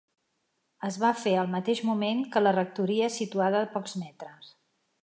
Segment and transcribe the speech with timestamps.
[0.87, 4.53] Es va fer al mateix moment que la rectoria situada a pocs metres.